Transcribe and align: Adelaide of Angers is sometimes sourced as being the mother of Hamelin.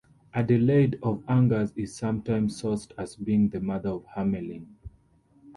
Adelaide 0.33 0.97
of 1.03 1.23
Angers 1.27 1.73
is 1.75 1.93
sometimes 1.95 2.59
sourced 2.59 2.91
as 2.97 3.15
being 3.15 3.49
the 3.49 3.59
mother 3.61 3.89
of 3.89 4.03
Hamelin. 4.15 4.65